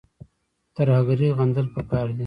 [0.75, 2.19] ترهګري غندل پکار دي